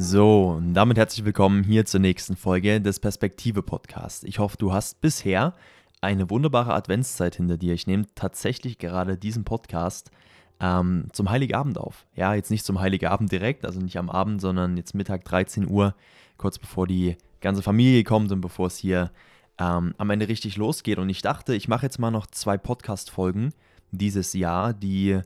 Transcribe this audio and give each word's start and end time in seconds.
So, 0.00 0.50
und 0.56 0.74
damit 0.74 0.96
herzlich 0.96 1.24
willkommen 1.24 1.64
hier 1.64 1.84
zur 1.84 1.98
nächsten 1.98 2.36
Folge 2.36 2.80
des 2.80 3.00
Perspektive 3.00 3.64
Podcasts. 3.64 4.22
Ich 4.22 4.38
hoffe, 4.38 4.56
du 4.56 4.72
hast 4.72 5.00
bisher 5.00 5.54
eine 6.00 6.30
wunderbare 6.30 6.72
Adventszeit 6.72 7.34
hinter 7.34 7.56
dir. 7.56 7.74
Ich 7.74 7.88
nehme 7.88 8.04
tatsächlich 8.14 8.78
gerade 8.78 9.18
diesen 9.18 9.42
Podcast 9.42 10.12
ähm, 10.60 11.08
zum 11.12 11.28
Heiligabend 11.30 11.78
auf. 11.78 12.06
Ja, 12.14 12.34
jetzt 12.34 12.52
nicht 12.52 12.64
zum 12.64 12.78
Heiligabend 12.78 13.32
direkt, 13.32 13.66
also 13.66 13.80
nicht 13.80 13.98
am 13.98 14.08
Abend, 14.08 14.40
sondern 14.40 14.76
jetzt 14.76 14.94
Mittag 14.94 15.24
13 15.24 15.68
Uhr, 15.68 15.96
kurz 16.36 16.60
bevor 16.60 16.86
die 16.86 17.16
ganze 17.40 17.62
Familie 17.62 18.04
kommt 18.04 18.30
und 18.30 18.40
bevor 18.40 18.68
es 18.68 18.76
hier 18.76 19.10
ähm, 19.58 19.96
am 19.98 20.10
Ende 20.10 20.28
richtig 20.28 20.56
losgeht. 20.56 21.00
Und 21.00 21.08
ich 21.08 21.22
dachte, 21.22 21.56
ich 21.56 21.66
mache 21.66 21.84
jetzt 21.84 21.98
mal 21.98 22.12
noch 22.12 22.28
zwei 22.28 22.56
Podcast-Folgen 22.56 23.52
dieses 23.90 24.32
Jahr, 24.32 24.74
die 24.74 25.22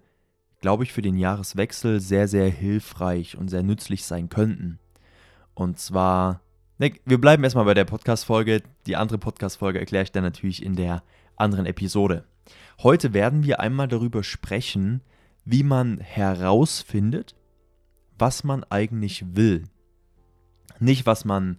glaube 0.63 0.85
ich, 0.85 0.93
für 0.93 1.03
den 1.03 1.19
Jahreswechsel 1.19 2.01
sehr, 2.01 2.29
sehr 2.29 2.49
hilfreich 2.49 3.37
und 3.37 3.49
sehr 3.49 3.63
nützlich 3.63 4.05
sein 4.05 4.31
könnten. 4.31 4.79
Und 5.55 5.79
zwar, 5.79 6.41
ne, 6.79 6.95
wir 7.05 7.21
bleiben 7.21 7.45
erstmal 7.45 7.67
bei 7.67 7.75
der 7.75 7.85
Podcast-Folge. 7.85 8.63
Die 8.87 8.97
andere 8.97 9.19
Podcast-Folge 9.19 9.81
erkläre 9.81 10.05
ich 10.05 10.13
dann 10.13 10.23
natürlich 10.23 10.63
in 10.65 10.77
der 10.77 11.03
anderen 11.37 11.67
Episode. 11.67 12.25
Heute 12.83 13.13
werden 13.13 13.43
wir 13.43 13.61
einmal 13.61 13.89
darüber 13.89 14.23
sprechen, 14.23 15.03
wie 15.45 15.65
man 15.65 15.99
herausfindet, 15.99 17.35
was 18.17 18.45
man 18.45 18.65
eigentlich 18.71 19.25
will. 19.37 19.65
Nicht, 20.79 21.07
was 21.07 21.25
man 21.25 21.59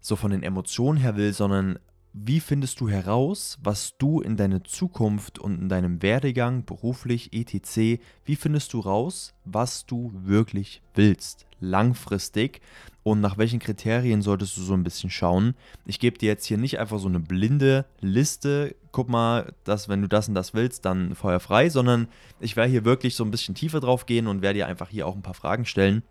so 0.00 0.16
von 0.16 0.30
den 0.30 0.42
Emotionen 0.42 0.98
her 0.98 1.16
will, 1.16 1.34
sondern 1.34 1.78
wie 2.12 2.40
findest 2.40 2.80
du 2.80 2.88
heraus, 2.88 3.58
was 3.62 3.96
du 3.98 4.20
in 4.20 4.36
deiner 4.36 4.64
Zukunft 4.64 5.38
und 5.38 5.60
in 5.60 5.68
deinem 5.68 6.02
Werdegang, 6.02 6.64
beruflich, 6.64 7.32
etc., 7.32 8.00
wie 8.24 8.36
findest 8.36 8.72
du 8.72 8.80
raus, 8.80 9.34
was 9.44 9.86
du 9.86 10.12
wirklich 10.14 10.82
willst, 10.94 11.46
langfristig 11.60 12.60
und 13.02 13.20
nach 13.20 13.38
welchen 13.38 13.58
Kriterien 13.58 14.22
solltest 14.22 14.56
du 14.56 14.62
so 14.62 14.74
ein 14.74 14.84
bisschen 14.84 15.10
schauen? 15.10 15.54
Ich 15.84 16.00
gebe 16.00 16.18
dir 16.18 16.28
jetzt 16.28 16.46
hier 16.46 16.58
nicht 16.58 16.78
einfach 16.78 16.98
so 16.98 17.08
eine 17.08 17.20
blinde 17.20 17.84
Liste, 18.00 18.74
guck 18.90 19.08
mal, 19.08 19.52
dass 19.64 19.88
wenn 19.88 20.02
du 20.02 20.08
das 20.08 20.28
und 20.28 20.34
das 20.34 20.54
willst, 20.54 20.84
dann 20.84 21.14
Feuer 21.14 21.40
frei, 21.40 21.68
sondern 21.68 22.08
ich 22.40 22.56
werde 22.56 22.70
hier 22.70 22.84
wirklich 22.84 23.14
so 23.14 23.24
ein 23.24 23.30
bisschen 23.30 23.54
tiefer 23.54 23.80
drauf 23.80 24.06
gehen 24.06 24.26
und 24.26 24.42
werde 24.42 24.60
dir 24.60 24.66
einfach 24.66 24.88
hier 24.88 25.06
auch 25.06 25.14
ein 25.14 25.22
paar 25.22 25.34
Fragen 25.34 25.66
stellen 25.66 26.02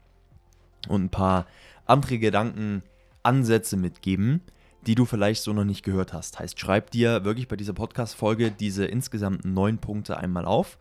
und 0.87 1.05
ein 1.05 1.09
paar 1.09 1.47
andere 1.85 2.19
Gedanken, 2.19 2.83
Ansätze 3.23 3.75
mitgeben 3.77 4.41
die 4.87 4.95
du 4.95 5.05
vielleicht 5.05 5.43
so 5.43 5.51
noch 5.51 5.65
nicht 5.65 5.83
gehört 5.83 6.13
hast. 6.13 6.39
Heißt, 6.39 6.59
schreib 6.59 6.91
dir 6.91 7.25
wirklich 7.25 7.49
bei 7.49 7.57
dieser 7.57 7.73
Podcast-Folge 7.73 8.51
diese 8.51 8.85
insgesamt 8.85 9.43
neun 9.43 9.79
Punkte 9.79 10.17
einmal 10.17 10.45
auf 10.45 10.77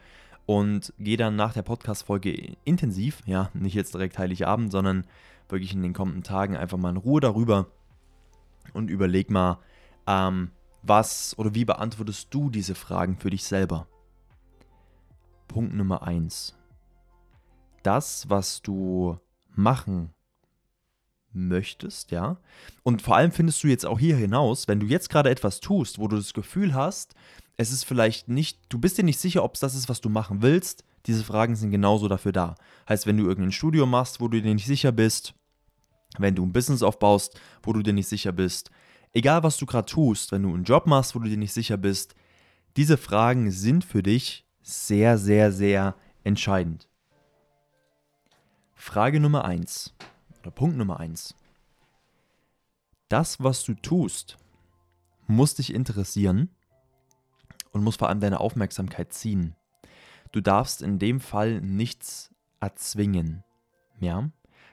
und 0.46 0.94
geh 0.98 1.16
dann 1.16 1.34
nach 1.34 1.52
der 1.52 1.62
Podcast-Folge 1.62 2.56
intensiv, 2.64 3.22
ja, 3.26 3.50
nicht 3.52 3.74
jetzt 3.74 3.94
direkt 3.94 4.16
Heiligabend, 4.16 4.70
sondern 4.70 5.04
wirklich 5.48 5.74
in 5.74 5.82
den 5.82 5.92
kommenden 5.92 6.22
Tagen 6.22 6.56
einfach 6.56 6.78
mal 6.78 6.90
in 6.90 6.96
Ruhe 6.96 7.20
darüber 7.20 7.66
und 8.72 8.90
überleg 8.90 9.28
mal, 9.28 9.58
ähm, 10.06 10.52
was 10.82 11.36
oder 11.36 11.54
wie 11.56 11.64
beantwortest 11.64 12.28
du 12.32 12.48
diese 12.48 12.76
Fragen 12.76 13.16
für 13.16 13.30
dich 13.30 13.42
selber? 13.42 13.88
Punkt 15.48 15.74
Nummer 15.74 16.04
eins: 16.04 16.56
Das, 17.82 18.30
was 18.30 18.62
du 18.62 19.18
machen 19.50 20.12
möchtest, 21.36 22.10
ja. 22.10 22.38
Und 22.82 23.02
vor 23.02 23.16
allem 23.16 23.32
findest 23.32 23.62
du 23.62 23.68
jetzt 23.68 23.86
auch 23.86 23.98
hier 23.98 24.16
hinaus, 24.16 24.68
wenn 24.68 24.80
du 24.80 24.86
jetzt 24.86 25.10
gerade 25.10 25.30
etwas 25.30 25.60
tust, 25.60 25.98
wo 25.98 26.08
du 26.08 26.16
das 26.16 26.34
Gefühl 26.34 26.74
hast, 26.74 27.14
es 27.56 27.72
ist 27.72 27.84
vielleicht 27.84 28.28
nicht, 28.28 28.58
du 28.68 28.78
bist 28.78 28.98
dir 28.98 29.04
nicht 29.04 29.18
sicher, 29.20 29.44
ob 29.44 29.54
es 29.54 29.60
das 29.60 29.74
ist, 29.74 29.88
was 29.88 30.00
du 30.00 30.08
machen 30.08 30.42
willst, 30.42 30.84
diese 31.06 31.24
Fragen 31.24 31.56
sind 31.56 31.70
genauso 31.70 32.08
dafür 32.08 32.32
da. 32.32 32.54
Heißt, 32.88 33.06
wenn 33.06 33.16
du 33.16 33.26
irgendein 33.26 33.52
Studium 33.52 33.90
machst, 33.90 34.20
wo 34.20 34.28
du 34.28 34.42
dir 34.42 34.54
nicht 34.54 34.66
sicher 34.66 34.92
bist, 34.92 35.34
wenn 36.18 36.34
du 36.34 36.44
ein 36.44 36.52
Business 36.52 36.82
aufbaust, 36.82 37.38
wo 37.62 37.72
du 37.72 37.82
dir 37.82 37.92
nicht 37.92 38.08
sicher 38.08 38.32
bist, 38.32 38.70
egal 39.12 39.42
was 39.42 39.56
du 39.56 39.66
gerade 39.66 39.86
tust, 39.86 40.32
wenn 40.32 40.42
du 40.42 40.52
einen 40.52 40.64
Job 40.64 40.86
machst, 40.86 41.14
wo 41.14 41.20
du 41.20 41.28
dir 41.28 41.36
nicht 41.36 41.52
sicher 41.52 41.76
bist, 41.76 42.14
diese 42.76 42.96
Fragen 42.96 43.50
sind 43.50 43.84
für 43.84 44.02
dich 44.02 44.44
sehr, 44.62 45.16
sehr, 45.16 45.52
sehr 45.52 45.94
entscheidend. 46.24 46.88
Frage 48.74 49.20
Nummer 49.20 49.44
1. 49.44 49.94
Punkt 50.50 50.76
Nummer 50.76 51.00
eins. 51.00 51.34
Das, 53.08 53.42
was 53.42 53.64
du 53.64 53.74
tust, 53.74 54.36
muss 55.26 55.54
dich 55.54 55.72
interessieren 55.72 56.50
und 57.72 57.84
muss 57.84 57.96
vor 57.96 58.08
allem 58.08 58.20
deine 58.20 58.40
Aufmerksamkeit 58.40 59.12
ziehen. 59.12 59.54
Du 60.32 60.40
darfst 60.40 60.82
in 60.82 60.98
dem 60.98 61.20
Fall 61.20 61.60
nichts 61.60 62.30
erzwingen. 62.60 63.44
Ja? 64.00 64.30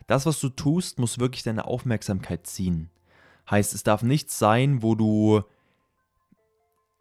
Das, 0.08 0.26
was 0.26 0.40
du 0.40 0.50
tust, 0.50 1.00
muss 1.00 1.20
wirklich 1.20 1.44
deine 1.44 1.66
Aufmerksamkeit 1.66 2.48
ziehen. 2.48 2.90
Heißt, 3.50 3.74
es 3.74 3.84
darf 3.84 4.04
nichts 4.04 4.40
sein, 4.40 4.82
wo 4.82 4.96
du 4.96 5.44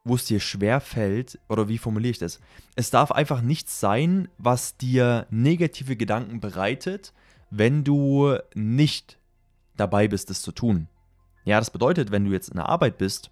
wo 0.04 0.16
es 0.16 0.24
dir 0.24 0.40
schwer 0.40 0.80
fällt, 0.80 1.38
oder 1.48 1.68
wie 1.68 1.78
formuliere 1.78 2.10
ich 2.10 2.18
das? 2.18 2.40
Es 2.74 2.90
darf 2.90 3.12
einfach 3.12 3.40
nichts 3.40 3.78
sein, 3.78 4.28
was 4.38 4.76
dir 4.76 5.26
negative 5.30 5.96
Gedanken 5.96 6.40
bereitet, 6.40 7.12
wenn 7.52 7.84
du 7.84 8.34
nicht 8.54 9.18
dabei 9.76 10.08
bist, 10.08 10.30
das 10.30 10.40
zu 10.40 10.52
tun. 10.52 10.88
Ja, 11.44 11.58
das 11.58 11.70
bedeutet, 11.70 12.10
wenn 12.10 12.24
du 12.24 12.32
jetzt 12.32 12.48
in 12.48 12.56
der 12.56 12.68
Arbeit 12.68 12.96
bist 12.96 13.30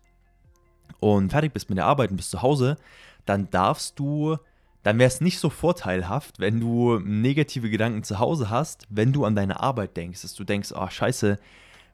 und 1.00 1.31
fertig 1.31 1.54
bist 1.54 1.70
mit 1.70 1.78
der 1.78 1.86
Arbeit 1.86 2.10
und 2.10 2.19
bist 2.19 2.31
zu 2.31 2.42
Hause, 2.42 2.76
dann 3.25 3.48
darfst 3.50 3.98
du, 3.98 4.36
dann 4.82 4.98
wäre 4.98 5.08
es 5.08 5.22
nicht 5.22 5.38
so 5.38 5.48
vorteilhaft, 5.48 6.38
wenn 6.38 6.60
du 6.60 6.98
negative 6.98 7.70
Gedanken 7.70 8.03
zu 8.03 8.19
Hause 8.19 8.50
hast, 8.50 8.86
wenn 8.91 9.14
du 9.14 9.25
an 9.25 9.36
deine 9.36 9.60
Arbeit 9.60 9.97
denkst, 9.97 10.20
dass 10.20 10.34
du 10.34 10.44
denkst, 10.44 10.72
oh 10.76 10.88
scheiße, 10.88 11.38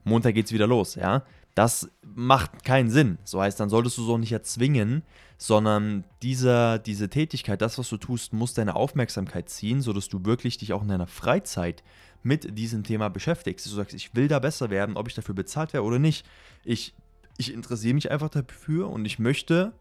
Montag 0.02 0.34
geht's 0.34 0.52
wieder 0.52 0.66
los, 0.66 0.96
ja. 0.96 1.22
Das 1.56 1.90
macht 2.02 2.64
keinen 2.64 2.90
Sinn. 2.90 3.16
So 3.24 3.40
heißt, 3.40 3.58
dann 3.58 3.70
solltest 3.70 3.96
du 3.96 4.02
so 4.02 4.18
nicht 4.18 4.30
erzwingen, 4.30 5.02
sondern 5.38 6.04
diese, 6.22 6.78
diese 6.84 7.08
Tätigkeit, 7.08 7.62
das, 7.62 7.78
was 7.78 7.88
du 7.88 7.96
tust, 7.96 8.34
muss 8.34 8.52
deine 8.52 8.76
Aufmerksamkeit 8.76 9.48
ziehen, 9.48 9.80
sodass 9.80 10.10
du 10.10 10.26
wirklich 10.26 10.58
dich 10.58 10.74
auch 10.74 10.82
in 10.82 10.88
deiner 10.88 11.06
Freizeit 11.06 11.82
mit 12.22 12.58
diesem 12.58 12.84
Thema 12.84 13.08
beschäftigst. 13.08 13.64
Du 13.64 13.70
sagst, 13.70 13.94
ich 13.94 14.14
will 14.14 14.28
da 14.28 14.38
besser 14.38 14.68
werden, 14.68 14.98
ob 14.98 15.08
ich 15.08 15.14
dafür 15.14 15.34
bezahlt 15.34 15.72
werde 15.72 15.86
oder 15.86 15.98
nicht. 15.98 16.26
Ich, 16.62 16.94
ich 17.38 17.54
interessiere 17.54 17.94
mich 17.94 18.10
einfach 18.10 18.28
dafür 18.28 18.90
und 18.90 19.06
ich 19.06 19.18
möchte 19.18 19.72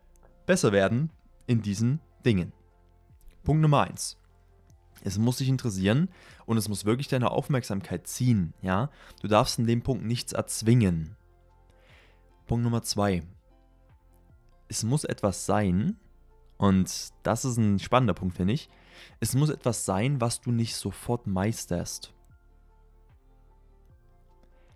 besser 0.46 0.72
werden 0.72 1.09
in 1.46 1.62
diesen 1.62 2.00
Dingen. 2.25 2.53
Punkt 3.44 3.62
Nummer 3.62 3.81
eins. 3.81 4.18
Es 5.03 5.18
muss 5.18 5.40
dich 5.40 5.50
interessieren 5.50 6.07
und 6.46 6.56
es 6.56 6.69
muss 6.69 6.86
wirklich 6.86 7.09
deine 7.09 7.31
Aufmerksamkeit 7.31 8.07
ziehen. 8.07 8.53
Ja? 8.62 8.90
Du 9.22 9.28
darfst 9.28 9.59
in 9.59 9.68
dem 9.68 9.81
Punkt 9.81 10.06
nichts 10.06 10.31
erzwingen. 10.31 11.18
Punkt 12.45 12.63
Nummer 12.63 12.83
zwei. 12.83 13.23
Es 14.67 14.83
muss 14.83 15.03
etwas 15.03 15.45
sein, 15.45 15.97
und 16.57 17.11
das 17.23 17.45
ist 17.45 17.57
ein 17.57 17.79
spannender 17.79 18.13
Punkt, 18.13 18.38
finde 18.38 18.53
ich. 18.53 18.69
Es 19.19 19.35
muss 19.35 19.50
etwas 19.50 19.85
sein, 19.85 20.22
was 20.22 20.41
du 20.41 20.51
nicht 20.51 20.75
sofort 20.75 21.28
meisterst. 21.28 22.13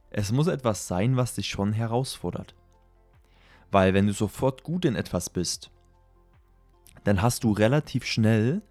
Es 0.09 0.31
muss 0.31 0.47
etwas 0.47 0.88
sein, 0.88 1.16
was 1.18 1.35
dich 1.35 1.47
schon 1.47 1.74
herausfordert. 1.74 2.56
Weil 3.72 3.94
wenn 3.94 4.07
du 4.07 4.13
sofort 4.13 4.63
gut 4.63 4.86
in 4.86 4.96
etwas 4.96 5.30
bist, 5.30 5.72
dann 7.03 7.22
hast 7.22 7.44
du 7.44 7.51
relativ 7.51 8.06
schnell 8.06 8.62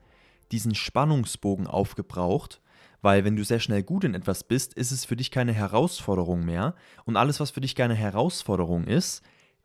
diesen 0.51 0.75
Spannungsbogen 0.75 1.67
aufgebraucht, 1.67 2.61
weil 3.01 3.25
wenn 3.25 3.37
du 3.37 3.45
sehr 3.45 3.61
schnell 3.61 3.83
gut 3.83 4.05
in 4.05 4.15
etwas 4.15 4.45
bist, 4.45 4.75
ist 4.75 4.91
es 4.91 5.05
für 5.05 5.17
dich 5.17 5.31
keine 5.31 5.53
Herausforderung 5.53 6.45
mehr 6.45 6.75
und 7.05 7.17
alles, 7.17 7.41
was 7.41 7.51
für 7.51 7.61
dich 7.61 7.75
keine 7.75 7.95
Herausforderung 7.95 8.85
ist, 8.85 9.23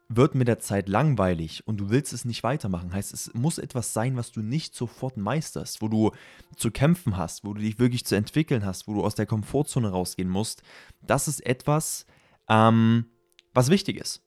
wird 0.09 0.35
mit 0.35 0.47
der 0.47 0.59
Zeit 0.59 0.89
langweilig 0.89 1.65
und 1.65 1.77
du 1.77 1.89
willst 1.89 2.13
es 2.13 2.25
nicht 2.25 2.43
weitermachen. 2.43 2.93
Heißt, 2.93 3.13
es 3.13 3.33
muss 3.33 3.57
etwas 3.57 3.93
sein, 3.93 4.15
was 4.15 4.31
du 4.31 4.41
nicht 4.41 4.75
sofort 4.75 5.17
meisterst, 5.17 5.81
wo 5.81 5.87
du 5.87 6.11
zu 6.55 6.71
kämpfen 6.71 7.17
hast, 7.17 7.43
wo 7.43 7.53
du 7.53 7.61
dich 7.61 7.79
wirklich 7.79 8.05
zu 8.05 8.15
entwickeln 8.15 8.65
hast, 8.65 8.87
wo 8.87 8.93
du 8.93 9.03
aus 9.03 9.15
der 9.15 9.25
Komfortzone 9.25 9.89
rausgehen 9.89 10.29
musst. 10.29 10.61
Das 11.01 11.27
ist 11.27 11.45
etwas, 11.45 12.05
ähm, 12.49 13.05
was 13.53 13.69
wichtig 13.69 13.97
ist. 13.97 14.21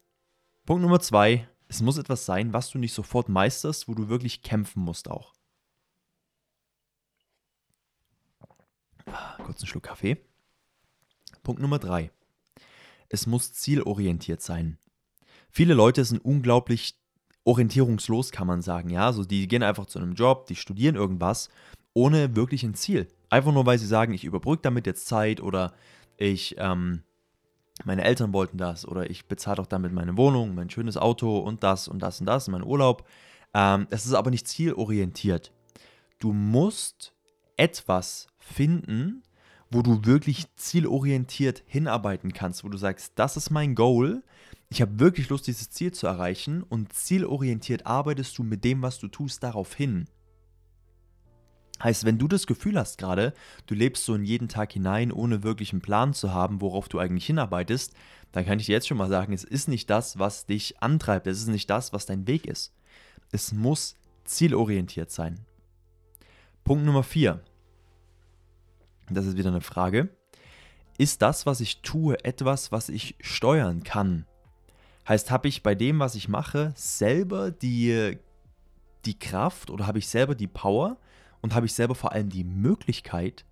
Punkt 0.65 0.83
Nummer 0.83 1.01
zwei, 1.01 1.49
es 1.69 1.83
muss 1.83 1.99
etwas 1.99 2.27
sein, 2.27 2.53
was 2.53 2.71
du 2.71 2.79
nicht 2.79 2.95
sofort 2.95 3.29
meisterst, 3.29 3.89
wo 3.89 3.95
du 3.95 4.09
wirklich 4.09 4.43
kämpfen 4.43 4.83
musst 4.83 5.11
auch. 5.11 5.36
Kurz 9.45 9.61
einen 9.61 9.69
Schluck 9.69 9.85
Kaffee. 9.85 10.19
Punkt 11.43 11.61
Nummer 11.61 11.79
drei. 11.79 12.11
Es 13.09 13.27
muss 13.27 13.53
zielorientiert 13.53 14.43
sein 14.43 14.79
viele 15.57 15.73
Leute 15.73 16.05
sind 16.05 16.23
unglaublich 16.23 17.01
orientierungslos, 17.45 18.31
kann 18.31 18.47
man 18.47 18.61
sagen. 18.61 18.91
Ja, 18.91 19.07
also 19.07 19.25
die 19.25 19.49
gehen 19.49 19.63
einfach 19.63 19.87
zu 19.87 19.99
einem 19.99 20.13
Job, 20.13 20.47
die 20.49 20.55
studieren 20.55 20.97
irgendwas, 20.97 21.49
ohne 21.95 22.37
wirklich 22.37 22.63
ein 22.63 22.75
Ziel. 22.75 23.09
Einfach 23.31 23.53
nur, 23.53 23.65
weil 23.65 23.79
sie 23.79 23.87
sagen, 23.87 24.13
ich 24.13 24.25
überbrücke 24.25 24.61
damit 24.61 24.87
jetzt 24.87 25.07
Zeit 25.07 25.41
oder 25.41 25.73
ich, 26.19 26.57
ähm, 26.59 27.05
meine 27.87 28.05
Eltern 28.05 28.35
wollten 28.35 28.59
das 28.59 28.87
oder 28.87 29.09
ich 29.09 29.29
bezahle 29.29 29.57
doch 29.57 29.67
damit 29.67 29.93
meine 29.93 30.19
Wohnung, 30.19 30.55
mein 30.55 30.69
schönes 30.69 30.99
Auto 30.99 31.39
und 31.39 31.63
das 31.63 31.89
und 31.89 32.01
das 32.01 32.21
und 32.21 32.27
das, 32.27 32.49
mein 32.49 32.63
Urlaub. 32.63 33.07
Ähm, 33.55 33.87
es 33.89 34.05
ist 34.05 34.13
aber 34.13 34.31
nicht 34.31 34.47
zielorientiert. 34.47 35.53
Du 36.19 36.35
musst 36.35 37.15
etwas 37.57 38.29
finden, 38.39 39.23
wo 39.71 39.83
du 39.83 40.05
wirklich 40.05 40.47
zielorientiert 40.57 41.63
hinarbeiten 41.67 42.33
kannst, 42.33 42.65
wo 42.65 42.69
du 42.69 42.77
sagst, 42.77 43.13
das 43.17 43.37
ist 43.37 43.51
mein 43.51 43.75
Goal, 43.75 44.23
ich 44.69 44.81
habe 44.83 44.99
wirklich 44.99 45.29
Lust, 45.29 45.47
dieses 45.47 45.71
Ziel 45.71 45.93
zu 45.93 46.07
erreichen 46.07 46.63
und 46.63 46.93
zielorientiert 46.93 47.87
arbeitest 47.87 48.37
du 48.39 48.43
mit 48.43 48.65
dem, 48.65 48.83
was 48.83 48.99
du 48.99 49.09
tust, 49.09 49.43
darauf 49.43 49.75
hin. 49.75 50.07
Heißt, 51.83 52.05
wenn 52.05 52.19
du 52.19 52.27
das 52.27 52.47
Gefühl 52.47 52.79
hast 52.79 52.99
gerade, 52.99 53.35
du 53.67 53.75
lebst 53.75 54.05
so 54.05 54.15
in 54.15 54.25
jeden 54.25 54.49
Tag 54.49 54.73
hinein, 54.73 55.13
ohne 55.13 55.43
wirklich 55.43 55.73
einen 55.73 55.83
Plan 55.83 56.15
zu 56.15 56.33
haben, 56.33 56.61
worauf 56.61 56.89
du 56.89 56.99
eigentlich 56.99 57.27
hinarbeitest, 57.27 57.93
dann 58.33 58.47
kann 58.47 58.59
ich 58.59 58.67
dir 58.67 58.73
jetzt 58.73 58.89
schon 58.89 58.97
mal 58.97 59.09
sagen, 59.09 59.33
es 59.33 59.45
ist 59.45 59.69
nicht 59.69 59.91
das, 59.91 60.19
was 60.19 60.47
dich 60.47 60.83
antreibt, 60.83 61.27
es 61.27 61.39
ist 61.39 61.49
nicht 61.49 61.69
das, 61.69 61.93
was 61.93 62.07
dein 62.07 62.27
Weg 62.27 62.47
ist. 62.47 62.73
Es 63.31 63.53
muss 63.53 63.95
zielorientiert 64.25 65.11
sein. 65.11 65.41
Punkt 66.67 66.85
Nummer 66.85 67.05
4. 67.05 67.39
Das 69.09 69.25
ist 69.25 69.37
wieder 69.37 69.51
eine 69.51 69.61
Frage. 69.61 70.09
Ist 70.99 71.23
das, 71.23 71.47
was 71.47 71.61
ich 71.61 71.81
tue, 71.83 72.25
etwas, 72.25 72.73
was 72.73 72.89
ich 72.89 73.15
steuern 73.21 73.85
kann? 73.85 74.27
Heißt, 75.07 75.31
habe 75.31 75.47
ich 75.47 75.63
bei 75.63 75.77
dem, 75.77 76.01
was 76.01 76.17
ich 76.17 76.29
mache, 76.29 76.73
selber 76.75 77.53
die, 77.53 78.19
die 79.05 79.17
Kraft 79.17 79.71
oder 79.71 79.87
habe 79.87 80.01
ich 80.01 80.09
selber 80.09 80.35
die 80.35 80.49
Power 80.49 80.97
und 81.41 81.55
habe 81.55 81.67
ich 81.67 81.73
selber 81.73 81.95
vor 81.95 82.11
allem 82.11 82.31
die 82.31 82.43
Möglichkeit, 82.43 83.45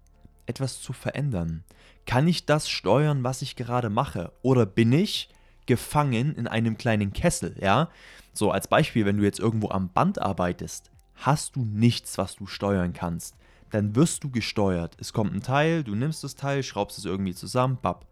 etwas 0.46 0.82
zu 0.82 0.92
verändern? 0.92 1.62
Kann 2.06 2.26
ich 2.26 2.46
das 2.46 2.68
steuern, 2.68 3.22
was 3.22 3.42
ich 3.42 3.54
gerade 3.54 3.90
mache? 3.90 4.32
Oder 4.42 4.66
bin 4.66 4.92
ich 4.92 5.28
gefangen 5.66 6.34
in 6.34 6.48
einem 6.48 6.76
kleinen 6.78 7.12
Kessel, 7.12 7.54
ja? 7.60 7.90
So 8.32 8.50
als 8.50 8.66
Beispiel, 8.66 9.06
wenn 9.06 9.18
du 9.18 9.22
jetzt 9.22 9.38
irgendwo 9.38 9.68
am 9.70 9.90
Band 9.90 10.20
arbeitest, 10.20 10.90
hast 11.14 11.56
du 11.56 11.64
nichts, 11.64 12.18
was 12.18 12.36
du 12.36 12.46
steuern 12.46 12.92
kannst. 12.92 13.36
Dann 13.70 13.96
wirst 13.96 14.22
du 14.22 14.30
gesteuert. 14.30 14.96
Es 15.00 15.12
kommt 15.12 15.34
ein 15.34 15.42
Teil, 15.42 15.82
du 15.82 15.94
nimmst 15.94 16.22
das 16.22 16.36
Teil, 16.36 16.62
schraubst 16.62 16.98
es 16.98 17.04
irgendwie 17.04 17.34
zusammen, 17.34 17.78
bap. 17.80 18.06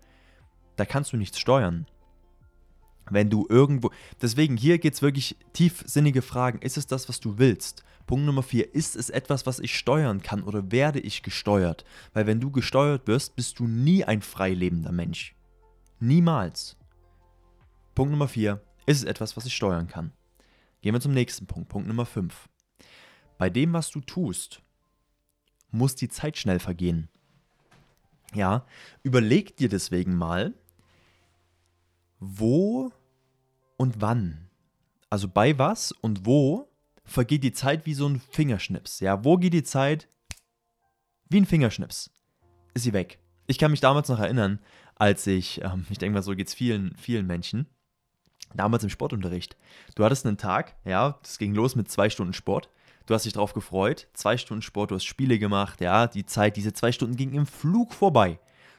Da 0.77 0.85
kannst 0.85 1.13
du 1.13 1.17
nichts 1.17 1.39
steuern. 1.39 1.87
Wenn 3.11 3.31
du 3.31 3.47
irgendwo. 3.49 3.91
Deswegen, 4.21 4.57
hier 4.57 4.79
geht 4.79 4.95
es 4.95 5.03
wirklich 5.03 5.37
tiefsinnige 5.53 6.23
Fragen. 6.23 6.61
Ist 6.61 6.77
es 6.77 6.87
das, 6.87 7.09
was 7.09 7.21
du 7.21 7.39
willst? 7.39 7.85
Punkt 8.07 8.27
Nummer 8.27 8.43
vier, 8.43 8.75
ist 8.75 8.97
es 8.97 9.11
etwas, 9.11 9.47
was 9.47 9.61
ich 9.61 9.77
steuern 9.77 10.23
kann 10.23 10.43
oder 10.43 10.73
werde 10.73 11.01
ich 11.01 11.23
gesteuert? 11.23 11.85
Weil 12.13 12.27
wenn 12.27 12.41
du 12.41 12.51
gesteuert 12.51 13.07
wirst, 13.07 13.37
bist 13.37 13.59
du 13.59 13.67
nie 13.67 14.05
ein 14.05 14.23
frei 14.23 14.53
lebender 14.53 14.93
Mensch. 14.93 15.37
Niemals. 16.01 16.77
Punkt 17.95 18.11
Nummer 18.11 18.29
vier, 18.29 18.61
ist 18.87 18.99
es 18.99 19.05
etwas, 19.05 19.37
was 19.37 19.47
ich 19.47 19.55
steuern 19.55 19.87
kann? 19.87 20.13
Gehen 20.81 20.95
wir 20.95 21.01
zum 21.01 21.13
nächsten 21.13 21.47
Punkt. 21.47 21.69
Punkt 21.69 21.87
Nummer 21.87 22.07
fünf. 22.07 22.49
Bei 23.43 23.51
dem, 23.51 23.73
was 23.73 23.91
du 23.91 24.01
tust, 24.01 24.63
muss 25.73 25.97
die 25.97 26.09
Zeit 26.09 26.37
schnell 26.37 26.61
vergehen. 26.61 27.09
Ja, 28.35 28.65
überleg 29.03 29.57
dir 29.57 29.69
deswegen 29.69 30.15
mal, 30.15 30.55
wo 32.21 32.93
und 33.77 34.01
wann, 34.01 34.49
also 35.11 35.27
bei 35.27 35.59
was 35.59 35.91
und 35.91 36.25
wo 36.25 36.71
vergeht 37.05 37.43
die 37.43 37.51
Zeit 37.51 37.85
wie 37.85 37.95
so 37.95 38.09
ein 38.09 38.21
Fingerschnips. 38.21 39.01
Ja, 39.01 39.25
wo 39.25 39.37
geht 39.37 39.55
die 39.55 39.65
Zeit? 39.65 40.07
Wie 41.29 41.41
ein 41.41 41.47
Fingerschnips. 41.47 42.13
Ist 42.75 42.85
sie 42.85 42.93
weg. 42.93 43.19
Ich 43.49 43.59
kann 43.59 43.73
mich 43.73 43.81
damals 43.81 44.09
noch 44.09 44.21
erinnern, 44.21 44.61
als 44.95 45.27
ich, 45.27 45.61
ähm, 45.63 45.85
ich 45.91 45.99
denke 45.99 46.15
mal, 46.15 46.23
so 46.23 46.37
geht 46.37 46.47
es 46.47 46.55
vielen, 46.55 46.95
vielen 46.95 47.27
Menschen, 47.27 47.67
damals 48.55 48.85
im 48.85 48.91
Sportunterricht. 48.91 49.57
Du 49.97 50.05
hattest 50.05 50.27
einen 50.27 50.39
Tag, 50.39 50.77
ja, 50.85 51.19
das 51.25 51.39
ging 51.39 51.57
los 51.57 51.75
mit 51.75 51.91
zwei 51.91 52.09
Stunden 52.09 52.35
Sport. 52.35 52.71
Du 53.07 53.15
hast 53.15 53.25
dich 53.25 53.33
darauf 53.33 53.53
gefreut, 53.53 54.09
zwei 54.15 54.37
Stunden 54.37 54.63
Sport, 54.63 54.91
du 54.91 54.95
hast 54.95 55.05
Spiele 55.05 55.39
gemacht, 55.39 55.81
ja, 55.81 56.07
die 56.07 56.25
Zeit, 56.25 56.57
diese 56.57 56.73
zwei 56.73 56.93
Stunden 56.93 57.17
ging 57.17 57.33
im 57.33 57.47
Flug 57.47 57.93
vorbei. 57.93 58.39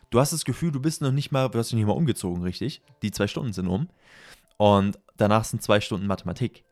Du 0.09 0.19
hast 0.19 0.31
das 0.31 0.45
Gefühl, 0.45 0.71
du 0.71 0.79
bist 0.79 1.01
noch 1.01 1.11
nicht 1.11 1.31
mal, 1.31 1.49
du 1.49 1.59
hast 1.59 1.71
dich 1.71 1.77
nicht 1.77 1.87
mal 1.87 1.93
umgezogen, 1.93 2.43
richtig? 2.43 2.81
Die 3.01 3.11
zwei 3.11 3.27
Stunden 3.27 3.51
sind 3.51 3.67
um. 3.67 3.89
Und 4.57 4.99
danach 5.17 5.43
sind 5.43 5.61
zwei 5.61 5.81
Stunden 5.81 6.07
Mathematik. 6.07 6.63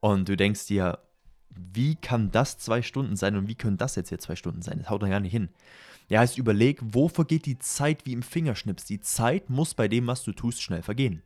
Und 0.00 0.28
du 0.28 0.36
denkst 0.36 0.66
dir, 0.66 1.00
wie 1.50 1.96
kann 1.96 2.30
das 2.30 2.58
zwei 2.58 2.82
Stunden 2.82 3.16
sein 3.16 3.36
und 3.36 3.48
wie 3.48 3.54
können 3.54 3.76
das 3.76 3.96
jetzt 3.96 4.10
hier 4.10 4.18
zwei 4.18 4.36
Stunden 4.36 4.62
sein? 4.62 4.78
Das 4.78 4.90
haut 4.90 5.02
dann 5.02 5.10
gar 5.10 5.20
nicht 5.20 5.32
hin. 5.32 5.48
Ja, 6.08 6.20
heißt, 6.20 6.38
überleg, 6.38 6.78
wo 6.82 7.08
vergeht 7.08 7.46
die 7.46 7.58
Zeit 7.58 8.06
wie 8.06 8.12
im 8.12 8.22
Fingerschnips? 8.22 8.84
Die 8.84 9.00
Zeit 9.00 9.50
muss 9.50 9.74
bei 9.74 9.88
dem, 9.88 10.06
was 10.06 10.22
du 10.22 10.32
tust, 10.32 10.62
schnell 10.62 10.82
vergehen. 10.82 11.22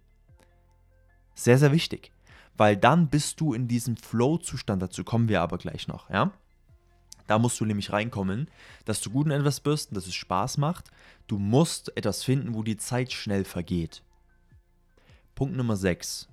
Sehr, 1.35 1.59
sehr 1.59 1.73
wichtig. 1.73 2.13
Weil 2.57 2.77
dann 2.77 3.09
bist 3.09 3.41
du 3.41 3.55
in 3.55 3.69
diesem 3.69 3.97
Flow-Zustand, 3.97 4.83
dazu 4.83 5.05
kommen 5.05 5.29
wir 5.29 5.41
aber 5.41 5.59
gleich 5.59 5.89
noch, 5.89 6.11
ja? 6.11 6.33
Da 7.27 7.39
musst 7.39 7.61
du 7.61 7.65
nämlich 7.65 7.93
reinkommen, 7.93 8.49
dass 8.85 9.01
du 9.01 9.11
gut 9.11 9.27
in 9.27 9.33
etwas 9.33 9.61
bist 9.61 9.91
und 9.91 9.97
dass 9.97 10.09
es 10.09 10.15
Spaß 10.15 10.59
macht. 10.59 10.91
Du 11.29 11.39
musst 11.39 11.97
etwas 11.97 12.25
finden, 12.25 12.55
wo 12.55 12.65
die 12.65 12.77
Zeit 12.77 13.13
schnell 13.13 13.45
vergeht. 13.45 14.03
Punkt 15.37 15.57
Nummer 15.57 15.77
6. 15.77 16.29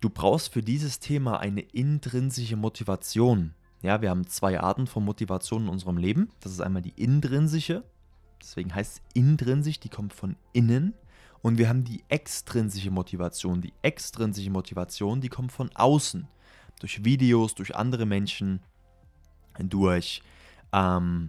Du 0.00 0.10
brauchst 0.10 0.52
für 0.52 0.62
dieses 0.62 1.00
Thema 1.00 1.40
eine 1.40 1.62
intrinsische 1.62 2.56
Motivation. 2.56 3.54
Ja, 3.80 4.02
wir 4.02 4.10
haben 4.10 4.26
zwei 4.26 4.60
Arten 4.60 4.86
von 4.86 5.04
Motivation 5.04 5.62
in 5.62 5.68
unserem 5.70 5.96
Leben. 5.96 6.30
Das 6.40 6.52
ist 6.52 6.60
einmal 6.60 6.82
die 6.82 7.02
intrinsische, 7.02 7.82
deswegen 8.40 8.74
heißt 8.74 8.96
es 8.96 9.02
intrinsisch, 9.14 9.80
die 9.80 9.88
kommt 9.88 10.12
von 10.12 10.36
innen. 10.52 10.92
Und 11.44 11.58
wir 11.58 11.68
haben 11.68 11.84
die 11.84 12.02
extrinsische 12.08 12.90
Motivation. 12.90 13.60
Die 13.60 13.74
extrinsische 13.82 14.48
Motivation, 14.48 15.20
die 15.20 15.28
kommt 15.28 15.52
von 15.52 15.68
außen. 15.74 16.26
Durch 16.80 17.04
Videos, 17.04 17.54
durch 17.54 17.76
andere 17.76 18.06
Menschen, 18.06 18.60
durch 19.58 20.22
ähm, 20.72 21.28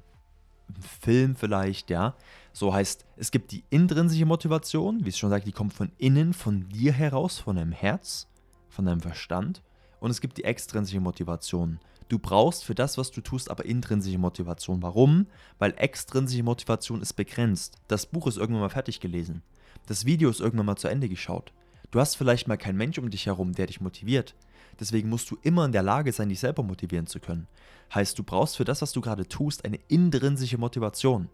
Film 1.02 1.36
vielleicht, 1.36 1.90
ja. 1.90 2.16
So 2.54 2.74
heißt, 2.74 3.06
es 3.18 3.30
gibt 3.30 3.52
die 3.52 3.66
intrinsische 3.70 4.26
Motivation, 4.26 5.04
wie 5.04 5.10
es 5.10 5.18
schon 5.18 5.32
sagt, 5.32 5.48
die 5.48 5.52
kommt 5.52 5.74
von 5.74 5.92
innen, 5.98 6.34
von 6.34 6.70
dir 6.70 6.94
heraus, 6.94 7.40
von 7.40 7.58
deinem 7.58 7.74
Herz, 7.74 8.30
von 8.70 8.86
deinem 8.86 9.02
Verstand. 9.02 9.64
Und 10.00 10.12
es 10.12 10.22
gibt 10.22 10.38
die 10.38 10.46
extrinsische 10.46 11.02
Motivation. 11.02 11.78
Du 12.08 12.20
brauchst 12.20 12.64
für 12.64 12.74
das, 12.74 12.98
was 12.98 13.12
du 13.12 13.20
tust, 13.20 13.52
aber 13.52 13.66
intrinsische 13.66 14.18
Motivation. 14.18 14.82
Warum? 14.82 15.28
Weil 15.60 15.74
extrinsische 15.76 16.44
Motivation 16.44 17.02
ist 17.02 17.14
begrenzt. 17.18 17.80
Das 17.90 18.06
Buch 18.06 18.28
ist 18.28 18.38
irgendwann 18.38 18.62
mal 18.62 18.70
fertig 18.70 19.02
gelesen. 19.02 19.44
Das 19.86 20.06
Video 20.06 20.30
ist 20.30 20.40
irgendwann 20.40 20.66
mal 20.66 20.78
zu 20.78 20.88
Ende 20.88 21.10
geschaut. 21.10 21.54
Du 21.92 22.00
hast 22.00 22.16
vielleicht 22.16 22.48
mal 22.48 22.58
keinen 22.58 22.78
Mensch 22.78 22.98
um 22.98 23.10
dich 23.10 23.26
herum, 23.26 23.54
der 23.54 23.68
dich 23.68 23.82
motiviert. 23.82 24.36
Deswegen 24.80 25.10
musst 25.10 25.30
du 25.32 25.38
immer 25.44 25.66
in 25.66 25.72
der 25.72 25.84
Lage 25.84 26.12
sein, 26.12 26.30
dich 26.30 26.40
selber 26.40 26.64
motivieren 26.64 27.08
zu 27.08 27.20
können. 27.20 27.48
Heißt, 27.94 28.18
du 28.18 28.24
brauchst 28.24 28.58
für 28.58 28.66
das, 28.66 28.82
was 28.82 28.92
du 28.92 29.02
gerade 29.02 29.28
tust, 29.28 29.64
eine 29.64 29.80
intrinsische 29.88 30.58
Motivation. 30.58 31.30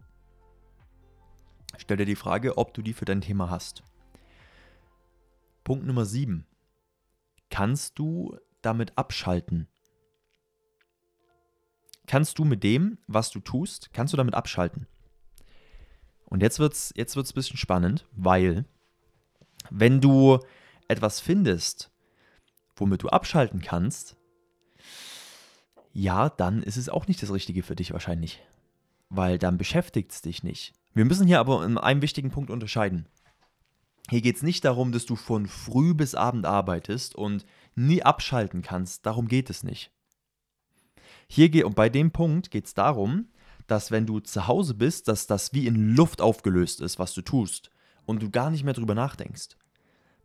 Stell 1.77 1.97
dir 1.97 2.05
die 2.05 2.15
Frage, 2.15 2.57
ob 2.57 2.73
du 2.73 2.81
die 2.81 2.93
für 2.93 3.05
dein 3.05 3.21
Thema 3.21 3.49
hast. 3.49 3.83
Punkt 5.63 5.85
Nummer 5.85 6.05
7. 6.05 6.45
Kannst 7.49 7.97
du 7.97 8.37
damit 8.61 8.97
abschalten? 8.97 9.67
Kannst 12.05 12.37
du 12.39 12.45
mit 12.45 12.63
dem, 12.63 12.97
was 13.07 13.31
du 13.31 13.39
tust, 13.39 13.93
kannst 13.93 14.13
du 14.13 14.17
damit 14.17 14.35
abschalten? 14.35 14.87
Und 16.31 16.41
jetzt 16.41 16.59
wird 16.59 16.73
es 16.73 16.93
jetzt 16.95 17.17
wird's 17.17 17.31
ein 17.31 17.35
bisschen 17.35 17.57
spannend, 17.57 18.07
weil 18.13 18.63
wenn 19.69 19.99
du 19.99 20.39
etwas 20.87 21.19
findest, 21.19 21.91
womit 22.77 23.03
du 23.03 23.09
abschalten 23.09 23.61
kannst, 23.61 24.15
ja, 25.91 26.29
dann 26.29 26.63
ist 26.63 26.77
es 26.77 26.87
auch 26.87 27.07
nicht 27.07 27.21
das 27.21 27.33
Richtige 27.33 27.63
für 27.63 27.75
dich 27.75 27.91
wahrscheinlich. 27.91 28.41
Weil 29.09 29.37
dann 29.37 29.57
beschäftigt 29.57 30.11
es 30.11 30.21
dich 30.21 30.41
nicht. 30.41 30.73
Wir 30.93 31.03
müssen 31.03 31.27
hier 31.27 31.41
aber 31.41 31.65
in 31.65 31.77
einem 31.77 32.01
wichtigen 32.01 32.31
Punkt 32.31 32.49
unterscheiden. 32.49 33.07
Hier 34.09 34.21
geht 34.21 34.37
es 34.37 34.41
nicht 34.41 34.63
darum, 34.63 34.93
dass 34.93 35.05
du 35.05 35.17
von 35.17 35.47
früh 35.47 35.93
bis 35.93 36.15
Abend 36.15 36.45
arbeitest 36.45 37.13
und 37.13 37.45
nie 37.75 38.03
abschalten 38.03 38.61
kannst. 38.61 39.05
Darum 39.05 39.27
geht 39.27 39.49
es 39.49 39.63
nicht. 39.63 39.91
Hier 41.27 41.49
geht, 41.49 41.65
und 41.65 41.75
bei 41.75 41.89
dem 41.89 42.11
Punkt 42.11 42.51
geht 42.51 42.67
es 42.67 42.73
darum, 42.73 43.27
dass 43.71 43.89
wenn 43.89 44.05
du 44.05 44.19
zu 44.19 44.47
Hause 44.47 44.73
bist, 44.73 45.07
dass 45.07 45.27
das 45.27 45.53
wie 45.53 45.65
in 45.65 45.95
Luft 45.95 46.21
aufgelöst 46.21 46.81
ist, 46.81 46.99
was 46.99 47.13
du 47.13 47.21
tust 47.21 47.71
und 48.05 48.21
du 48.21 48.29
gar 48.29 48.51
nicht 48.51 48.65
mehr 48.65 48.73
drüber 48.73 48.95
nachdenkst. 48.95 49.55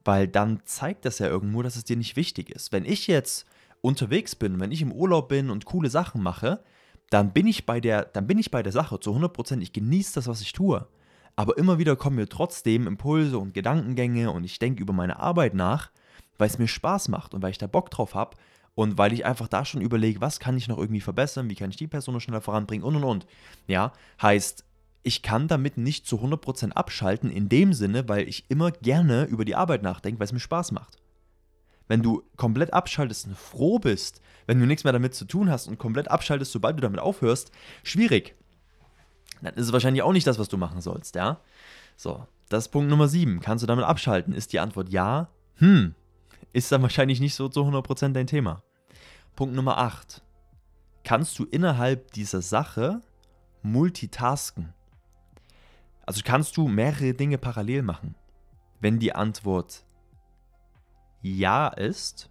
Weil 0.05 0.27
dann 0.27 0.61
zeigt 0.65 1.05
das 1.05 1.21
ja 1.21 1.29
irgendwo, 1.29 1.63
dass 1.63 1.77
es 1.77 1.85
dir 1.85 1.97
nicht 1.97 2.17
wichtig 2.17 2.51
ist. 2.51 2.73
Wenn 2.73 2.85
ich 2.85 3.07
jetzt 3.07 3.47
unterwegs 3.83 4.35
bin, 4.35 4.59
wenn 4.59 4.73
ich 4.73 4.83
im 4.83 4.91
Urlaub 4.91 5.29
bin 5.29 5.51
und 5.51 5.65
coole 5.65 5.91
Sachen 5.91 6.25
mache, 6.25 6.61
dann 7.09 7.33
bin 7.33 7.47
ich 7.47 7.67
bei 7.67 7.81
der, 7.81 8.05
dann 8.05 8.27
bin 8.27 8.39
ich 8.39 8.51
bei 8.51 8.65
der 8.65 8.73
Sache 8.73 8.99
zu 8.99 9.15
100%. 9.15 9.61
Ich 9.61 9.73
genieße 9.73 10.15
das, 10.17 10.27
was 10.27 10.41
ich 10.41 10.53
tue. 10.53 10.89
Aber 11.37 11.57
immer 11.57 11.79
wieder 11.79 11.95
kommen 11.95 12.17
mir 12.17 12.29
trotzdem 12.29 12.89
Impulse 12.89 13.39
und 13.39 13.55
Gedankengänge 13.55 14.33
und 14.33 14.43
ich 14.43 14.59
denke 14.59 14.83
über 14.83 14.93
meine 14.93 15.21
Arbeit 15.21 15.55
nach, 15.55 15.93
weil 16.37 16.49
es 16.49 16.59
mir 16.59 16.67
Spaß 16.67 17.09
macht 17.09 17.33
und 17.33 17.43
weil 17.43 17.53
ich 17.53 17.59
da 17.59 17.69
Bock 17.69 17.91
drauf 17.91 18.17
habe 18.17 18.37
und 18.77 18.99
weil 18.99 19.15
ich 19.15 19.25
einfach 19.25 19.49
da 19.49 19.65
schon 19.65 19.81
überlege, 19.81 20.21
was 20.21 20.39
kann 20.39 20.59
ich 20.59 20.69
noch 20.69 20.77
irgendwie 20.77 21.01
verbessern, 21.01 21.49
wie 21.49 21.55
kann 21.55 21.71
ich 21.71 21.77
die 21.77 21.87
Person 21.87 22.13
noch 22.13 22.21
schneller 22.21 22.43
voranbringen 22.43 22.85
und 22.85 22.95
und 22.95 23.05
und. 23.05 23.27
Ja, 23.67 23.93
heißt, 24.21 24.65
ich 25.03 25.23
kann 25.23 25.49
damit 25.49 25.79
nicht 25.79 26.07
zu 26.07 26.19
100% 26.19 26.73
abschalten, 26.73 27.31
in 27.31 27.49
dem 27.49 27.73
Sinne, 27.73 28.07
weil 28.07 28.29
ich 28.29 28.45
immer 28.51 28.71
gerne 28.71 29.25
über 29.25 29.47
die 29.47 29.55
Arbeit 29.55 29.83
nachdenke, 29.83 30.21
weil 30.21 30.27
es 30.27 30.33
mir 30.35 30.41
Spaß 30.41 30.73
macht. 30.73 30.99
Wenn 31.89 32.03
du 32.03 32.23
komplett 32.37 32.75
abschaltest 32.75 33.29
und 33.29 33.39
froh 33.39 33.79
bist, 33.79 34.21
wenn 34.47 34.61
du 34.61 34.67
nichts 34.67 34.85
mehr 34.85 34.93
damit 34.93 35.15
zu 35.15 35.25
tun 35.25 35.51
hast 35.51 35.69
und 35.69 35.79
komplett 35.79 36.11
abschaltest, 36.11 36.53
sobald 36.53 36.77
du 36.77 36.83
damit 36.83 37.01
aufhörst, 37.01 37.53
schwierig. 37.83 38.35
dann 39.41 39.55
ist 39.55 39.67
es 39.67 39.73
wahrscheinlich 39.73 40.03
auch 40.03 40.13
nicht 40.13 40.27
das, 40.27 40.39
was 40.39 40.49
du 40.49 40.59
machen 40.59 40.83
sollst, 40.83 41.15
ja? 41.15 41.41
So, 41.97 42.27
das 42.51 42.67
ist 42.67 42.73
Punkt 42.73 42.91
Nummer 42.91 43.09
7. 43.09 43.41
Kannst 43.41 43.63
du 43.63 43.67
damit 43.67 43.87
abschalten? 43.87 44.35
Ist 44.35 44.53
die 44.53 44.61
Antwort 44.61 44.91
ja? 44.91 45.29
Hm, 45.55 45.95
ist 46.57 46.73
dann 46.73 46.81
wahrscheinlich 46.81 47.21
nicht 47.21 47.35
so 47.35 47.51
zu 47.51 47.61
100% 47.61 48.15
dein 48.15 48.27
Thema. 48.27 48.63
Punkt 49.35 49.55
Nummer 49.55 49.77
8. 49.77 50.23
Kannst 51.05 51.39
du 51.39 51.45
innerhalb 51.45 52.13
dieser 52.13 52.41
Sache 52.41 53.03
multitasken? 53.63 54.73
Also 56.07 56.23
kannst 56.25 56.57
du 56.57 56.67
mehrere 56.67 57.13
Dinge 57.13 57.37
parallel 57.37 57.83
machen? 57.83 58.15
Wenn 58.81 58.99
die 58.99 59.15
Antwort 59.15 59.85
ja 61.21 61.69
ist, 61.69 62.31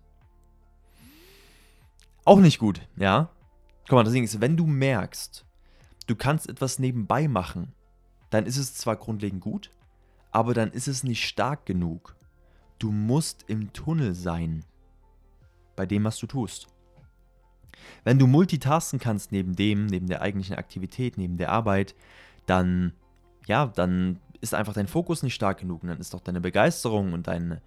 auch 2.24 2.40
nicht 2.40 2.58
gut, 2.58 2.82
ja? 2.96 3.30
Guck 3.84 3.92
mal, 3.92 4.04
das 4.04 4.14
Ding 4.14 4.24
ist, 4.24 4.42
wenn 4.42 4.58
du 4.58 4.66
merkst, 4.66 5.46
du 6.08 6.16
kannst 6.16 6.50
etwas 6.50 6.80
nebenbei 6.80 7.28
machen, 7.28 7.76
dann 8.32 8.48
ist 8.48 8.58
es 8.58 8.74
zwar 8.74 8.96
grundlegend 8.96 9.42
gut, 9.42 9.70
aber 10.32 10.56
dann 10.56 10.72
ist 10.72 10.88
es 10.88 11.04
nicht 11.04 11.28
stark 11.28 11.68
genug. 11.68 12.16
Du 12.80 12.92
musst 12.92 13.46
im 13.48 13.74
Tunnel 13.74 14.14
sein 14.14 14.64
bei 15.76 15.86
dem, 15.86 16.04
was 16.04 16.18
du 16.18 16.28
tust. 16.28 16.68
Wenn 18.04 18.20
du 18.20 18.28
multitasken 18.28 19.00
kannst 19.00 19.32
neben 19.32 19.56
dem, 19.56 19.88
neben 19.88 20.08
der 20.08 20.22
eigentlichen 20.22 20.56
Aktivität, 20.56 21.18
neben 21.18 21.38
der 21.38 21.52
Arbeit, 21.52 21.96
dann, 22.46 22.94
ja, 23.48 23.68
dann 23.68 24.20
ist 24.42 24.54
einfach 24.54 24.74
dein 24.74 24.88
Fokus 24.88 25.24
nicht 25.24 25.34
stark 25.34 25.60
genug 25.60 25.84
und 25.84 25.90
dann 25.90 26.00
ist 26.00 26.14
doch 26.14 26.22
deine 26.22 26.42
Begeisterung 26.42 27.14
und 27.14 27.28
deine, 27.28 27.62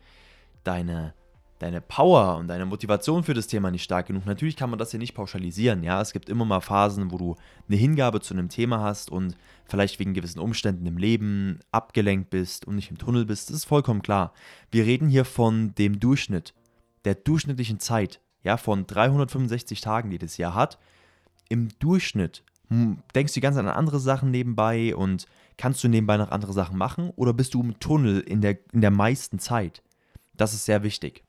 deine 0.65 1.15
deine 1.59 1.81
Power 1.81 2.37
und 2.37 2.49
deine 2.49 2.67
Motivation 2.67 3.25
für 3.25 3.35
das 3.35 3.47
Thema 3.47 3.71
nicht 3.71 3.83
stark 3.83 4.07
genug. 4.07 4.27
Natürlich 4.27 4.57
kann 4.57 4.71
man 4.71 4.79
das 4.79 4.91
hier 4.91 5.01
nicht 5.01 5.15
pauschalisieren, 5.15 5.83
ja. 5.83 6.01
Es 6.01 6.13
gibt 6.13 6.29
immer 6.29 6.45
mal 6.45 6.61
Phasen, 6.61 7.11
wo 7.11 7.19
du 7.19 7.37
eine 7.69 7.77
Hingabe 7.77 8.21
zu 8.21 8.35
einem 8.35 8.49
Thema 8.49 8.81
hast 8.81 9.11
und 9.11 9.37
vielleicht 9.65 9.99
wegen 9.99 10.15
gewissen 10.15 10.39
Umständen 10.39 10.87
im 10.87 10.99
Leben 10.99 11.61
abgelenkt 11.73 12.31
bist 12.31 12.67
und 12.67 12.77
nicht 12.77 12.91
im 12.91 12.99
Tunnel 12.99 13.25
bist. 13.25 13.49
Das 13.49 13.57
ist 13.57 13.65
vollkommen 13.65 14.03
klar. 14.03 14.33
Wir 14.71 14.85
reden 14.85 15.09
hier 15.09 15.25
von 15.25 15.75
dem 15.75 15.99
Durchschnitt, 16.01 16.55
der 17.05 17.15
durchschnittlichen 17.15 17.81
Zeit, 17.81 18.21
ja, 18.43 18.57
von 18.57 18.87
365 18.87 19.81
Tagen, 19.81 20.11
die 20.11 20.19
das 20.19 20.37
Jahr 20.37 20.55
hat. 20.55 20.79
Im 21.49 21.69
Durchschnitt 21.81 22.45
hm, 22.69 22.99
denkst 23.15 23.35
du 23.35 23.41
ganz 23.41 23.57
an 23.57 23.67
andere 23.69 23.99
Sachen 23.99 24.31
nebenbei 24.31 24.95
und 24.95 25.27
kannst 25.57 25.83
du 25.83 25.89
nebenbei 25.89 26.17
noch 26.17 26.31
andere 26.31 26.53
Sachen 26.53 26.79
machen 26.79 27.11
oder 27.17 27.33
bist 27.33 27.55
du 27.55 27.63
im 27.63 27.79
Tunnel 27.81 28.21
in 28.21 28.41
der, 28.41 28.59
in 28.73 28.81
der 28.81 28.91
meisten 28.91 29.39
Zeit? 29.39 29.83
Das 30.37 30.55
ist 30.55 30.67
sehr 30.67 30.83
wichtig. 30.83 31.25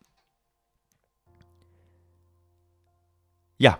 Ja. 3.60 3.80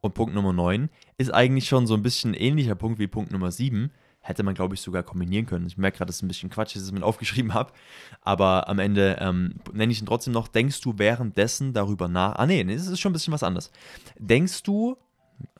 Und 0.00 0.14
Punkt 0.14 0.34
Nummer 0.34 0.52
9 0.52 0.90
ist 1.16 1.32
eigentlich 1.32 1.68
schon 1.68 1.86
so 1.86 1.94
ein 1.94 2.02
bisschen 2.02 2.34
ähnlicher 2.34 2.74
Punkt 2.74 2.98
wie 2.98 3.06
Punkt 3.06 3.30
Nummer 3.30 3.52
7. 3.52 3.92
Hätte 4.20 4.42
man, 4.42 4.54
glaube 4.54 4.74
ich, 4.74 4.80
sogar 4.80 5.04
kombinieren 5.04 5.46
können. 5.46 5.66
Ich 5.66 5.76
merke 5.76 5.98
gerade, 5.98 6.08
dass 6.08 6.16
es 6.16 6.22
ein 6.22 6.28
bisschen 6.28 6.50
Quatsch 6.50 6.74
ist, 6.74 6.82
dass 6.82 6.82
ich 6.82 6.88
es 6.88 6.92
mit 6.92 7.02
aufgeschrieben 7.04 7.54
habe. 7.54 7.72
Aber 8.20 8.68
am 8.68 8.80
Ende 8.80 9.18
ähm, 9.20 9.60
nenne 9.72 9.92
ich 9.92 10.00
ihn 10.00 10.06
trotzdem 10.06 10.32
noch, 10.32 10.48
denkst 10.48 10.80
du 10.80 10.94
währenddessen 10.96 11.72
darüber 11.72 12.08
nach. 12.08 12.36
Ah, 12.36 12.46
nee, 12.46 12.64
das 12.64 12.88
ist 12.88 12.98
schon 12.98 13.10
ein 13.10 13.12
bisschen 13.12 13.32
was 13.32 13.44
anderes. 13.44 13.70
Denkst 14.18 14.64
du, 14.64 14.96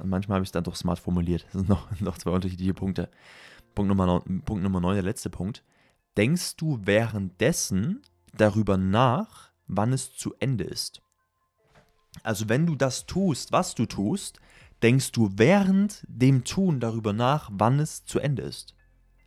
manchmal 0.03 0.37
habe 0.37 0.45
ich 0.45 0.49
es 0.49 0.53
dann 0.53 0.65
doch 0.65 0.77
smart 0.77 0.99
formuliert. 0.99 1.45
Das 1.45 1.61
sind 1.61 1.69
noch, 1.69 1.89
noch 2.01 2.19
zwei 2.19 2.31
unterschiedliche 2.31 2.75
Punkte. 2.75 3.11
Punkt 3.75 3.89
Nummer, 3.89 4.07
9, 4.07 4.43
Punkt 4.43 4.63
Nummer 4.63 4.81
9, 4.81 4.95
der 4.95 5.05
letzte 5.05 5.31
Punkt. 5.31 5.63
Denkst 6.17 6.57
du 6.57 6.81
währenddessen 6.83 8.03
darüber 8.35 8.77
nach, 8.77 9.51
wann 9.67 9.93
es 9.93 10.15
zu 10.15 10.35
Ende 10.41 10.65
ist? 10.65 11.02
Also 12.23 12.49
wenn 12.49 12.67
du 12.67 12.77
das 12.77 13.07
tust, 13.07 13.53
was 13.53 13.75
du 13.75 13.87
tust, 13.87 14.41
denkst 14.83 15.13
du 15.13 15.31
während 15.37 16.05
dem 16.09 16.45
Tun 16.45 16.81
darüber 16.81 17.13
nach, 17.13 17.51
wann 17.53 17.79
es 17.79 18.05
zu 18.05 18.19
Ende 18.19 18.43
ist. 18.43 18.75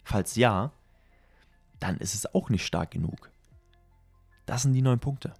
Falls 0.04 0.36
ja, 0.36 0.72
dann 1.80 1.98
ist 1.98 2.14
es 2.14 2.34
auch 2.34 2.50
nicht 2.50 2.66
stark 2.66 2.92
genug. 2.92 3.32
Das 4.46 4.62
sind 4.62 4.74
die 4.74 4.82
neun 4.82 5.00
Punkte. 5.00 5.34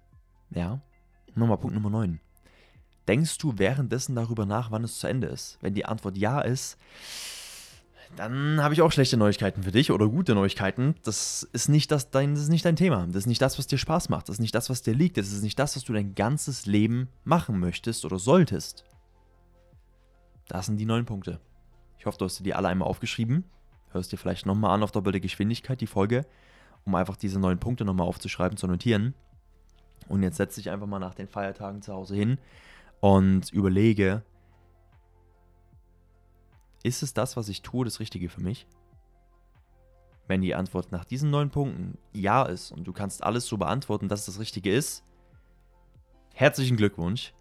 Ja, 0.50 0.80
nochmal 1.34 1.58
Punkt 1.58 1.74
Nummer 1.74 1.90
9. 1.90 2.20
Denkst 3.06 3.38
du 3.38 3.56
währenddessen 3.56 4.16
darüber 4.16 4.46
nach, 4.46 4.70
wann 4.70 4.82
es 4.82 4.98
zu 4.98 5.06
Ende 5.06 5.28
ist? 5.28 5.58
Wenn 5.60 5.74
die 5.74 5.86
Antwort 5.86 6.16
ja 6.16 6.40
ist, 6.40 6.76
dann 8.14 8.62
habe 8.62 8.74
ich 8.74 8.82
auch 8.82 8.92
schlechte 8.92 9.16
Neuigkeiten 9.16 9.62
für 9.62 9.72
dich 9.72 9.90
oder 9.90 10.08
gute 10.08 10.34
Neuigkeiten. 10.34 10.94
Das 11.02 11.42
ist, 11.52 11.68
nicht 11.68 11.90
das, 11.90 12.10
dein, 12.10 12.34
das 12.34 12.44
ist 12.44 12.48
nicht 12.48 12.64
dein 12.64 12.76
Thema. 12.76 13.06
Das 13.06 13.16
ist 13.16 13.26
nicht 13.26 13.42
das, 13.42 13.58
was 13.58 13.66
dir 13.66 13.78
Spaß 13.78 14.08
macht. 14.08 14.28
Das 14.28 14.36
ist 14.36 14.40
nicht 14.40 14.54
das, 14.54 14.70
was 14.70 14.82
dir 14.82 14.94
liegt. 14.94 15.16
Das 15.16 15.32
ist 15.32 15.42
nicht 15.42 15.58
das, 15.58 15.76
was 15.76 15.84
du 15.84 15.92
dein 15.92 16.14
ganzes 16.14 16.66
Leben 16.66 17.08
machen 17.24 17.58
möchtest 17.58 18.04
oder 18.04 18.18
solltest. 18.18 18.84
Das 20.48 20.66
sind 20.66 20.78
die 20.78 20.86
neun 20.86 21.04
Punkte. 21.04 21.40
Ich 21.98 22.06
hoffe, 22.06 22.18
du 22.18 22.24
hast 22.24 22.38
dir 22.38 22.44
die 22.44 22.54
alle 22.54 22.68
einmal 22.68 22.88
aufgeschrieben. 22.88 23.44
Hörst 23.90 24.12
dir 24.12 24.18
vielleicht 24.18 24.46
nochmal 24.46 24.72
an 24.72 24.82
auf 24.82 24.92
doppelte 24.92 25.20
Geschwindigkeit 25.20 25.80
die 25.80 25.86
Folge, 25.86 26.26
um 26.84 26.94
einfach 26.94 27.16
diese 27.16 27.40
neun 27.40 27.58
Punkte 27.58 27.84
nochmal 27.84 28.06
aufzuschreiben, 28.06 28.56
zu 28.56 28.66
notieren. 28.66 29.14
Und 30.08 30.22
jetzt 30.22 30.36
setze 30.36 30.60
dich 30.60 30.70
einfach 30.70 30.86
mal 30.86 30.98
nach 30.98 31.14
den 31.14 31.28
Feiertagen 31.28 31.82
zu 31.82 31.92
Hause 31.92 32.14
hin 32.14 32.38
und 33.00 33.52
überlege, 33.52 34.22
ist 36.86 37.02
es 37.02 37.12
das, 37.12 37.36
was 37.36 37.48
ich 37.48 37.62
tue, 37.62 37.84
das 37.84 38.00
Richtige 38.00 38.28
für 38.28 38.40
mich? 38.40 38.66
Wenn 40.28 40.40
die 40.40 40.54
Antwort 40.54 40.92
nach 40.92 41.04
diesen 41.04 41.30
neun 41.30 41.50
Punkten 41.50 41.98
ja 42.12 42.44
ist 42.44 42.72
und 42.72 42.84
du 42.84 42.92
kannst 42.92 43.22
alles 43.22 43.46
so 43.46 43.58
beantworten, 43.58 44.08
dass 44.08 44.20
es 44.20 44.26
das 44.26 44.40
Richtige 44.40 44.72
ist, 44.72 45.04
herzlichen 46.34 46.76
Glückwunsch. 46.76 47.32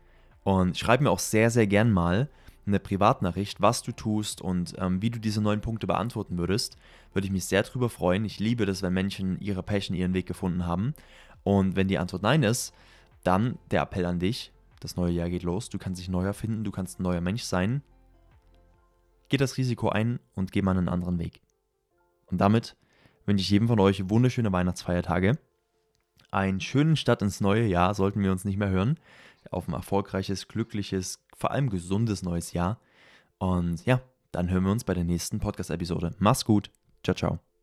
Und 0.43 0.77
schreib 0.77 1.01
mir 1.01 1.09
auch 1.09 1.19
sehr, 1.19 1.49
sehr 1.49 1.67
gern 1.67 1.91
mal 1.91 2.29
eine 2.67 2.79
Privatnachricht, 2.79 3.61
was 3.61 3.83
du 3.83 3.91
tust 3.91 4.41
und 4.41 4.73
ähm, 4.79 5.01
wie 5.01 5.09
du 5.09 5.19
diese 5.19 5.41
neun 5.41 5.61
Punkte 5.61 5.87
beantworten 5.87 6.37
würdest. 6.37 6.77
Würde 7.13 7.27
ich 7.27 7.31
mich 7.31 7.45
sehr 7.45 7.63
drüber 7.63 7.89
freuen. 7.89 8.25
Ich 8.25 8.39
liebe 8.39 8.65
das, 8.65 8.81
wenn 8.81 8.93
Menschen 8.93 9.39
ihre 9.39 9.63
Passion, 9.63 9.95
ihren 9.95 10.13
Weg 10.13 10.25
gefunden 10.25 10.65
haben. 10.65 10.93
Und 11.43 11.75
wenn 11.75 11.87
die 11.87 11.99
Antwort 11.99 12.23
nein 12.23 12.43
ist, 12.43 12.73
dann 13.23 13.57
der 13.69 13.83
Appell 13.83 14.05
an 14.05 14.19
dich. 14.19 14.51
Das 14.79 14.95
neue 14.95 15.13
Jahr 15.13 15.29
geht 15.29 15.43
los. 15.43 15.69
Du 15.69 15.77
kannst 15.77 16.01
dich 16.01 16.09
neu 16.09 16.25
erfinden, 16.25 16.63
du 16.63 16.71
kannst 16.71 16.99
ein 16.99 17.03
neuer 17.03 17.21
Mensch 17.21 17.43
sein. 17.43 17.81
Geh 19.29 19.37
das 19.37 19.57
Risiko 19.57 19.89
ein 19.89 20.19
und 20.35 20.51
geh 20.51 20.61
mal 20.61 20.77
einen 20.77 20.89
anderen 20.89 21.19
Weg. 21.19 21.41
Und 22.27 22.39
damit 22.39 22.75
wünsche 23.25 23.41
ich 23.41 23.49
jedem 23.49 23.67
von 23.67 23.79
euch 23.79 24.09
wunderschöne 24.09 24.51
Weihnachtsfeiertage. 24.51 25.37
Einen 26.31 26.59
schönen 26.59 26.95
Start 26.95 27.21
ins 27.21 27.41
neue 27.41 27.65
Jahr 27.65 27.93
sollten 27.93 28.21
wir 28.21 28.31
uns 28.31 28.45
nicht 28.45 28.57
mehr 28.57 28.69
hören. 28.69 28.99
Auf 29.51 29.67
ein 29.67 29.73
erfolgreiches, 29.73 30.47
glückliches, 30.47 31.19
vor 31.35 31.51
allem 31.51 31.69
gesundes 31.69 32.23
neues 32.23 32.53
Jahr. 32.53 32.79
Und 33.37 33.85
ja, 33.85 34.01
dann 34.31 34.49
hören 34.49 34.63
wir 34.63 34.71
uns 34.71 34.83
bei 34.83 34.93
der 34.93 35.03
nächsten 35.03 35.39
Podcast-Episode. 35.39 36.15
Mach's 36.19 36.45
gut. 36.45 36.71
Ciao, 37.03 37.15
ciao. 37.15 37.54